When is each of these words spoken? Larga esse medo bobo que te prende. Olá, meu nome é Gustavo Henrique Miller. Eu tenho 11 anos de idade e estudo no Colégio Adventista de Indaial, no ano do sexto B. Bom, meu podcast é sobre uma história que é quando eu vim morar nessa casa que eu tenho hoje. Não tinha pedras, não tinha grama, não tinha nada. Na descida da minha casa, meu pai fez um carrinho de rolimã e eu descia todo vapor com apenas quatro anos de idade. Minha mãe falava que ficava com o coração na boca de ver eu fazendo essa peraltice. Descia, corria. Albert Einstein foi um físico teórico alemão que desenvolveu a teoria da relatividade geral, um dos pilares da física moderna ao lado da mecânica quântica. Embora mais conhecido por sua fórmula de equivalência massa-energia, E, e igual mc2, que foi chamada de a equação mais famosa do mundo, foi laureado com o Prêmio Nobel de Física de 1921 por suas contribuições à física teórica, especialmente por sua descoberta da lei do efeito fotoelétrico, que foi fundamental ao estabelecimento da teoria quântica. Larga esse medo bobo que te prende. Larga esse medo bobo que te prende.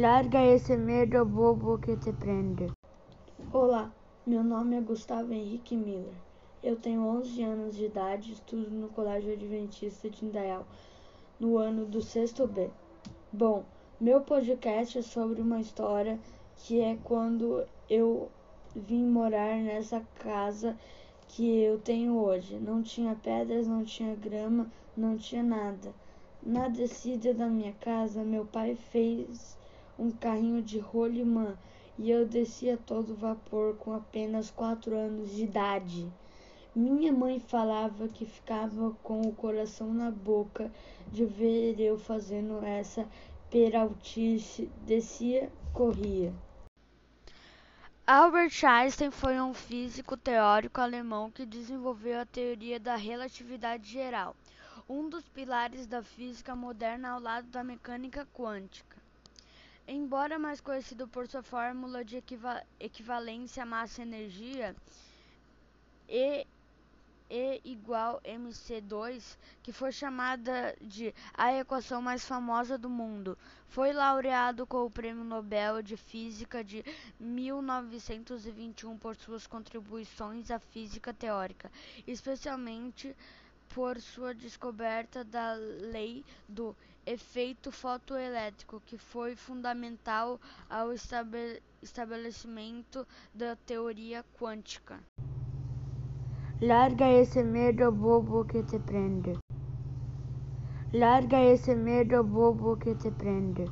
Larga 0.00 0.40
esse 0.44 0.76
medo 0.76 1.24
bobo 1.24 1.76
que 1.76 1.96
te 1.96 2.12
prende. 2.12 2.70
Olá, 3.52 3.92
meu 4.24 4.44
nome 4.44 4.76
é 4.76 4.80
Gustavo 4.80 5.32
Henrique 5.32 5.74
Miller. 5.76 6.14
Eu 6.62 6.76
tenho 6.76 7.04
11 7.04 7.42
anos 7.42 7.74
de 7.74 7.86
idade 7.86 8.30
e 8.30 8.34
estudo 8.34 8.70
no 8.70 8.90
Colégio 8.90 9.32
Adventista 9.32 10.08
de 10.08 10.24
Indaial, 10.24 10.64
no 11.40 11.58
ano 11.58 11.84
do 11.84 12.00
sexto 12.00 12.46
B. 12.46 12.70
Bom, 13.32 13.64
meu 14.00 14.20
podcast 14.20 15.00
é 15.00 15.02
sobre 15.02 15.40
uma 15.40 15.60
história 15.60 16.16
que 16.58 16.80
é 16.80 16.96
quando 17.02 17.66
eu 17.90 18.30
vim 18.76 19.04
morar 19.04 19.56
nessa 19.56 20.00
casa 20.20 20.78
que 21.26 21.60
eu 21.60 21.76
tenho 21.80 22.16
hoje. 22.16 22.54
Não 22.60 22.84
tinha 22.84 23.16
pedras, 23.16 23.66
não 23.66 23.82
tinha 23.82 24.14
grama, 24.14 24.70
não 24.96 25.16
tinha 25.16 25.42
nada. 25.42 25.92
Na 26.40 26.68
descida 26.68 27.34
da 27.34 27.48
minha 27.48 27.72
casa, 27.80 28.22
meu 28.22 28.46
pai 28.46 28.76
fez 28.76 29.58
um 29.98 30.10
carrinho 30.10 30.62
de 30.62 30.78
rolimã 30.78 31.56
e 31.98 32.10
eu 32.10 32.24
descia 32.24 32.76
todo 32.76 33.14
vapor 33.14 33.76
com 33.76 33.92
apenas 33.92 34.50
quatro 34.50 34.96
anos 34.96 35.32
de 35.32 35.42
idade. 35.42 36.08
Minha 36.74 37.12
mãe 37.12 37.40
falava 37.40 38.06
que 38.06 38.24
ficava 38.24 38.92
com 39.02 39.22
o 39.22 39.34
coração 39.34 39.92
na 39.92 40.10
boca 40.10 40.70
de 41.10 41.24
ver 41.24 41.80
eu 41.80 41.98
fazendo 41.98 42.64
essa 42.64 43.04
peraltice. 43.50 44.70
Descia, 44.86 45.50
corria. 45.72 46.32
Albert 48.06 48.64
Einstein 48.64 49.10
foi 49.10 49.40
um 49.40 49.52
físico 49.52 50.16
teórico 50.16 50.80
alemão 50.80 51.30
que 51.30 51.44
desenvolveu 51.44 52.20
a 52.20 52.24
teoria 52.24 52.78
da 52.78 52.96
relatividade 52.96 53.90
geral, 53.90 54.36
um 54.88 55.08
dos 55.08 55.28
pilares 55.28 55.86
da 55.86 56.02
física 56.02 56.54
moderna 56.54 57.10
ao 57.10 57.20
lado 57.20 57.48
da 57.48 57.64
mecânica 57.64 58.26
quântica. 58.32 58.96
Embora 60.08 60.38
mais 60.38 60.58
conhecido 60.58 61.06
por 61.06 61.28
sua 61.28 61.42
fórmula 61.42 62.02
de 62.02 62.16
equivalência 62.80 63.66
massa-energia, 63.66 64.74
E, 66.08 66.46
e 67.28 67.60
igual 67.62 68.18
mc2, 68.24 69.36
que 69.62 69.70
foi 69.70 69.92
chamada 69.92 70.74
de 70.80 71.14
a 71.34 71.52
equação 71.52 72.00
mais 72.00 72.24
famosa 72.24 72.78
do 72.78 72.88
mundo, 72.88 73.36
foi 73.66 73.92
laureado 73.92 74.66
com 74.66 74.78
o 74.86 74.90
Prêmio 74.90 75.24
Nobel 75.24 75.82
de 75.82 75.98
Física 75.98 76.64
de 76.64 76.82
1921 77.20 78.96
por 78.96 79.14
suas 79.14 79.46
contribuições 79.46 80.50
à 80.50 80.58
física 80.58 81.12
teórica, 81.12 81.70
especialmente 82.06 83.14
por 83.74 84.00
sua 84.00 84.34
descoberta 84.34 85.24
da 85.24 85.54
lei 85.54 86.24
do 86.48 86.74
efeito 87.06 87.72
fotoelétrico, 87.72 88.82
que 88.84 88.98
foi 88.98 89.34
fundamental 89.34 90.40
ao 90.68 90.92
estabelecimento 91.82 93.06
da 93.34 93.56
teoria 93.56 94.24
quântica. 94.38 95.00
Larga 96.60 97.08
esse 97.10 97.42
medo 97.42 97.90
bobo 97.92 98.44
que 98.44 98.62
te 98.64 98.78
prende. 98.78 99.38
Larga 100.92 101.40
esse 101.40 101.74
medo 101.74 102.24
bobo 102.24 102.76
que 102.76 102.94
te 102.94 103.10
prende. 103.10 103.66